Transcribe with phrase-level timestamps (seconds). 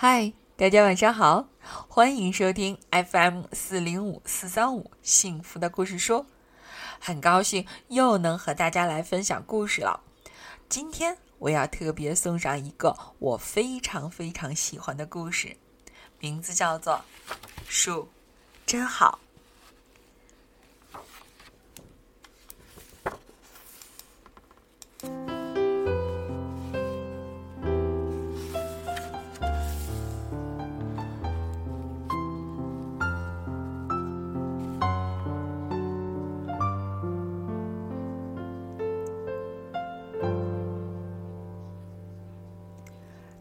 [0.00, 1.48] 嗨，大家晚上好，
[1.88, 6.24] 欢迎收听 FM 四零五四三五幸福的故事说。
[7.00, 9.98] 很高兴又能和大家来分享故事了。
[10.68, 15.56] 今天我要特别送上一个我非常非常喜欢的故事，
[16.20, 16.94] 名字叫做
[17.66, 18.08] 《树
[18.64, 19.18] 真好》。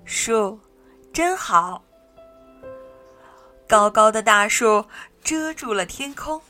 [0.10, 0.58] 树
[1.12, 1.84] 真好，
[3.68, 4.86] 高高的大树
[5.22, 6.42] 遮住了天空。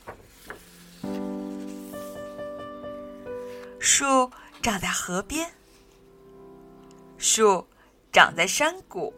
[3.80, 4.30] 树
[4.62, 5.50] 长在河边，
[7.18, 7.66] 树
[8.12, 9.12] 长在山谷，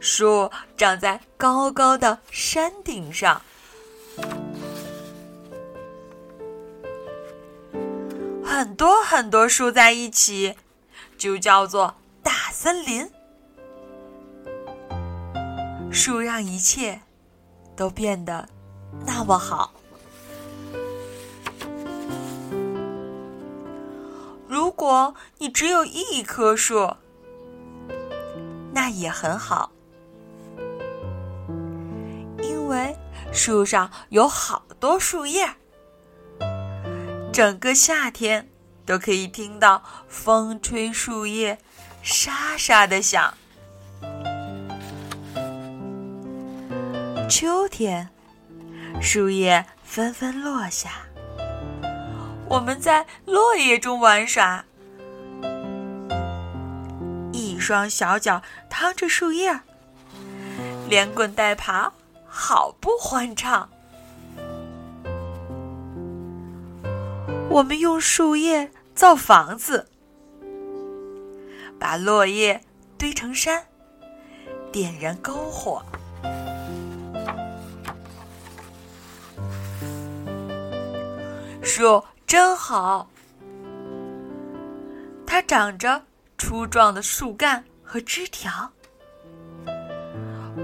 [0.00, 3.42] 树长在高高的山顶上。
[8.42, 10.56] 很多很多树在一起，
[11.18, 11.94] 就叫做。
[12.62, 13.10] 森林，
[15.90, 17.00] 树让一切
[17.74, 18.50] 都变得
[19.06, 19.72] 那么好。
[24.46, 26.96] 如果你只有一棵树，
[28.74, 29.72] 那也很好，
[32.42, 32.94] 因为
[33.32, 35.48] 树上有好多树叶，
[37.32, 38.50] 整个夏天
[38.84, 41.58] 都可以听到风吹树叶。
[42.02, 43.34] 沙沙的响。
[47.28, 48.08] 秋天，
[49.00, 50.90] 树叶纷纷落下，
[52.48, 54.64] 我们在落叶中玩耍。
[57.32, 59.60] 一双小脚趟着树叶，
[60.88, 61.92] 连滚带爬，
[62.26, 63.68] 好不欢畅。
[67.48, 69.89] 我们用树叶造房子。
[71.80, 72.60] 把落叶
[72.98, 73.64] 堆成山，
[74.70, 75.82] 点燃篝火。
[81.62, 83.08] 树真好，
[85.26, 86.02] 它长着
[86.36, 88.70] 粗壮的树干和枝条。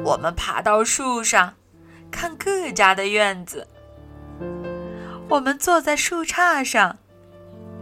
[0.04, 1.54] 我们爬到树上，
[2.10, 3.66] 看各家的院子。
[5.28, 6.98] 我们坐在树杈上，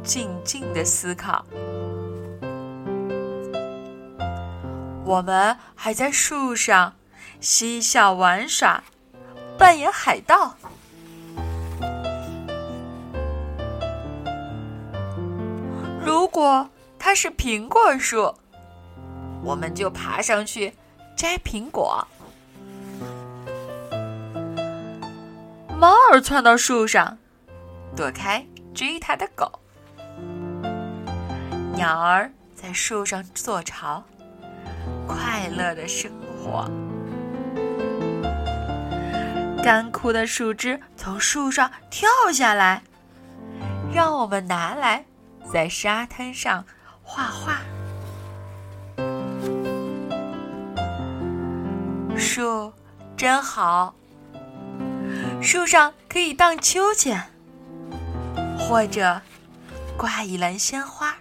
[0.05, 1.45] 静静的思考。
[5.05, 6.95] 我们还在树上
[7.41, 8.83] 嬉笑玩耍，
[9.59, 10.57] 扮演海盗。
[16.03, 18.35] 如果它是苹果树，
[19.43, 20.75] 我们就爬上去
[21.15, 22.07] 摘苹果。
[25.79, 27.19] 猫儿窜到树上，
[27.95, 28.45] 躲开
[28.75, 29.61] 追它的狗。
[31.75, 34.03] 鸟儿在树上做巢。
[35.45, 36.65] 快乐的生活。
[39.63, 42.83] 干枯的树枝从树上跳下来，
[43.93, 45.05] 让我们拿来
[45.53, 46.65] 在沙滩上
[47.03, 47.61] 画画。
[52.17, 52.73] 树
[53.15, 53.95] 真好，
[55.43, 57.23] 树上可以荡秋千，
[58.59, 59.21] 或者
[59.99, 61.15] 挂一篮鲜花。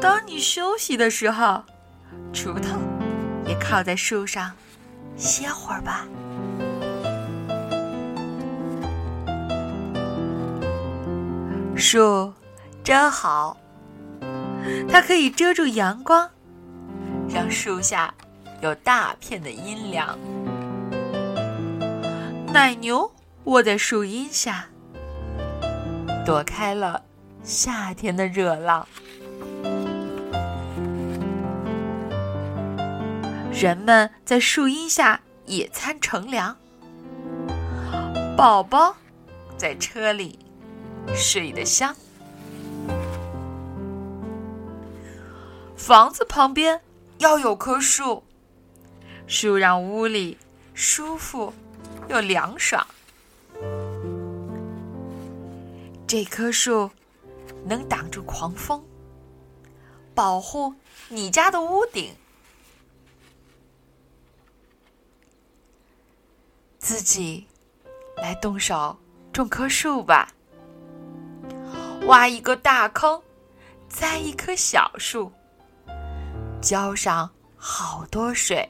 [0.00, 1.62] 当你休息的时候，
[2.32, 2.78] 锄头
[3.46, 4.52] 也靠在树上
[5.16, 6.06] 歇会儿吧。
[11.76, 12.32] 树
[12.84, 13.56] 真好，
[14.88, 16.28] 它可以遮住阳光，
[17.28, 18.12] 让树下
[18.60, 20.16] 有大片的阴凉。
[22.52, 23.10] 奶牛
[23.44, 24.66] 卧在树荫下，
[26.24, 27.02] 躲开了
[27.42, 28.86] 夏天的热浪。
[33.62, 36.56] 人们在树荫下野餐乘凉，
[38.36, 38.96] 宝宝
[39.56, 40.36] 在车里
[41.14, 41.94] 睡得香。
[45.76, 46.80] 房子旁边
[47.18, 48.24] 要有棵树，
[49.28, 50.36] 树让屋里
[50.74, 51.54] 舒服
[52.08, 52.84] 又凉爽。
[56.08, 56.90] 这棵树
[57.64, 58.84] 能挡住狂风，
[60.16, 60.74] 保护
[61.08, 62.12] 你家的屋顶。
[66.92, 67.46] 自己
[68.18, 68.94] 来动手
[69.32, 70.28] 种棵树吧，
[72.06, 73.18] 挖一个大坑，
[73.88, 75.32] 栽一棵小树，
[76.60, 78.68] 浇上好多水，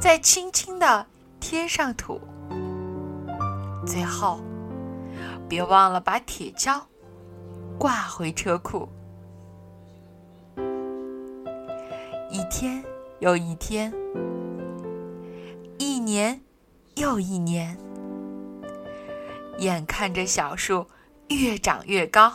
[0.00, 1.04] 再轻轻的
[1.40, 2.20] 添上土。
[3.84, 4.40] 最后，
[5.48, 6.80] 别忘了把铁锹
[7.76, 8.88] 挂回车库。
[12.30, 12.84] 一天
[13.18, 13.92] 又一天，
[15.76, 16.40] 一年
[16.96, 17.76] 又一年，
[19.58, 20.86] 眼看着小树
[21.28, 22.32] 越长越高，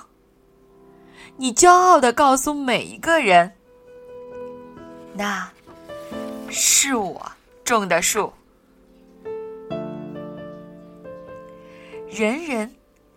[1.35, 3.51] 你骄傲的告诉每一个人
[5.17, 5.51] ：“那
[6.47, 7.31] 是我
[7.63, 8.31] 种的树。”
[12.07, 12.71] 人人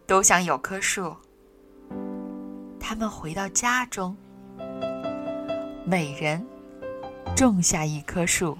[0.07, 1.15] 都想有棵树。
[2.81, 4.17] 他们回到家中，
[5.85, 6.45] 每人
[7.37, 8.57] 种下一棵树。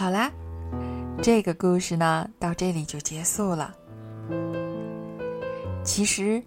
[0.00, 0.32] 好啦，
[1.22, 3.76] 这个故事呢，到这里就结束了。
[5.84, 6.42] 其实，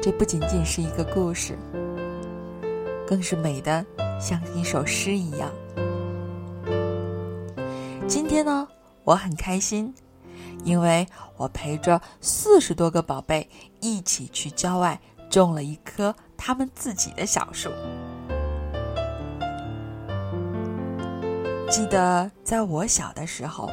[0.00, 1.58] 这不仅仅是一个故事，
[3.06, 3.84] 更是美的。
[4.18, 5.52] 像一首诗一样。
[8.08, 8.66] 今天呢，
[9.04, 9.92] 我很开心，
[10.64, 11.06] 因为
[11.36, 13.46] 我陪着四十多个宝贝
[13.82, 17.68] 一起去郊外种了一棵他们自己的小树。
[21.68, 23.68] 记得在我小的时候，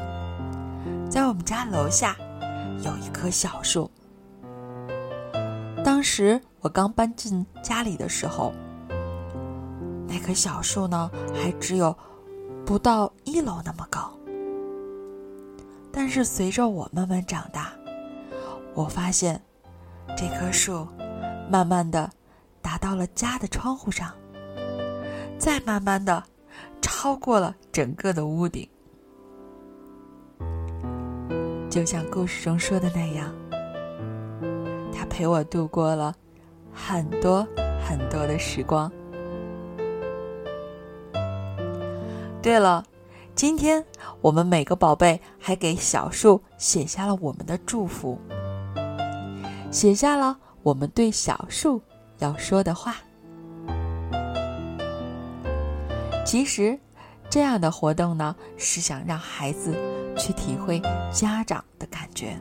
[1.09, 2.15] 在我们家楼下
[2.83, 3.89] 有一棵小树。
[5.83, 8.51] 当时我刚搬进家里的时候。
[10.07, 11.95] 那棵小树呢，还只有
[12.65, 14.11] 不到一楼那么高。
[15.91, 17.71] 但是随着我慢慢长大，
[18.75, 19.41] 我发现
[20.15, 20.87] 这棵树
[21.49, 22.09] 慢慢的
[22.61, 24.13] 达到了家的窗户上，
[25.39, 26.23] 再慢慢的
[26.95, 28.69] 超过了整个的屋顶。
[31.67, 33.33] 就像故事中说的那样，
[34.93, 36.15] 它陪我度过了
[36.71, 37.45] 很多
[37.83, 38.89] 很多的时光。
[42.43, 42.85] 对了，
[43.33, 43.83] 今天
[44.21, 48.19] 我们每个宝贝还给小树写下了我们的祝福，
[49.71, 51.81] 写下了我们对小树
[52.19, 52.97] 要说的话。
[56.33, 56.79] 其实，
[57.29, 59.71] 这样的活动呢，是想让孩子
[60.17, 60.81] 去体会
[61.11, 62.35] 家长的感觉。